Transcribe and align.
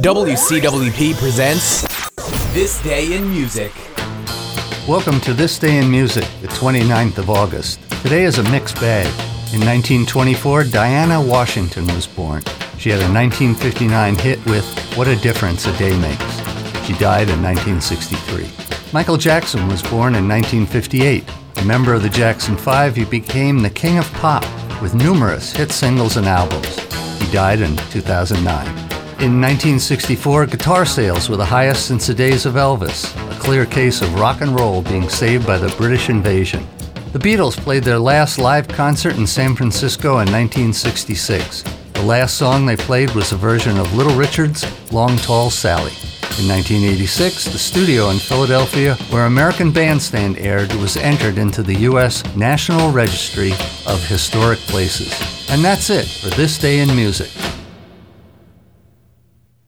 WCWP 0.00 1.14
presents 1.16 1.82
This 2.54 2.82
Day 2.82 3.14
in 3.14 3.28
Music. 3.28 3.70
Welcome 4.88 5.20
to 5.20 5.34
This 5.34 5.58
Day 5.58 5.76
in 5.76 5.90
Music, 5.90 6.24
the 6.40 6.48
29th 6.48 7.18
of 7.18 7.28
August. 7.28 7.78
Today 8.00 8.24
is 8.24 8.38
a 8.38 8.50
mixed 8.50 8.76
bag. 8.76 9.06
In 9.52 9.60
1924, 9.60 10.64
Dinah 10.64 11.20
Washington 11.20 11.86
was 11.88 12.06
born. 12.06 12.42
She 12.78 12.88
had 12.88 13.00
a 13.00 13.12
1959 13.12 14.16
hit 14.16 14.42
with 14.46 14.64
What 14.96 15.08
a 15.08 15.16
Difference 15.16 15.66
a 15.66 15.76
Day 15.76 15.94
Makes. 16.00 16.38
She 16.86 16.94
died 16.94 17.28
in 17.28 17.42
1963. 17.42 18.48
Michael 18.94 19.18
Jackson 19.18 19.68
was 19.68 19.82
born 19.82 20.14
in 20.14 20.26
1958. 20.26 21.22
A 21.56 21.64
member 21.66 21.92
of 21.92 22.02
the 22.02 22.08
Jackson 22.08 22.56
Five, 22.56 22.96
he 22.96 23.04
became 23.04 23.58
the 23.58 23.68
king 23.68 23.98
of 23.98 24.10
pop 24.14 24.42
with 24.80 24.94
numerous 24.94 25.52
hit 25.52 25.70
singles 25.70 26.16
and 26.16 26.26
albums. 26.26 26.78
He 27.20 27.30
died 27.30 27.60
in 27.60 27.76
2009. 27.90 28.81
In 29.22 29.40
1964, 29.40 30.46
guitar 30.46 30.84
sales 30.84 31.28
were 31.28 31.36
the 31.36 31.44
highest 31.44 31.86
since 31.86 32.08
the 32.08 32.12
days 32.12 32.44
of 32.44 32.54
Elvis, 32.54 33.14
a 33.30 33.38
clear 33.38 33.64
case 33.64 34.02
of 34.02 34.18
rock 34.18 34.40
and 34.40 34.50
roll 34.58 34.82
being 34.82 35.08
saved 35.08 35.46
by 35.46 35.58
the 35.58 35.72
British 35.76 36.10
invasion. 36.10 36.66
The 37.12 37.20
Beatles 37.20 37.56
played 37.56 37.84
their 37.84 38.00
last 38.00 38.40
live 38.40 38.66
concert 38.66 39.16
in 39.18 39.28
San 39.28 39.54
Francisco 39.54 40.14
in 40.14 40.32
1966. 40.32 41.62
The 41.92 42.02
last 42.02 42.36
song 42.36 42.66
they 42.66 42.74
played 42.74 43.12
was 43.12 43.30
a 43.30 43.36
version 43.36 43.78
of 43.78 43.94
Little 43.94 44.16
Richard's 44.16 44.66
Long 44.90 45.16
Tall 45.18 45.50
Sally. 45.50 45.92
In 46.40 46.48
1986, 46.48 47.44
the 47.44 47.58
studio 47.58 48.10
in 48.10 48.18
Philadelphia, 48.18 48.96
where 49.10 49.26
American 49.26 49.70
Bandstand 49.70 50.36
aired, 50.38 50.72
was 50.72 50.96
entered 50.96 51.38
into 51.38 51.62
the 51.62 51.82
U.S. 51.82 52.24
National 52.34 52.90
Registry 52.90 53.52
of 53.86 54.04
Historic 54.04 54.58
Places. 54.58 55.12
And 55.48 55.62
that's 55.62 55.90
it 55.90 56.06
for 56.06 56.30
this 56.30 56.58
day 56.58 56.80
in 56.80 56.88
music. 56.96 57.30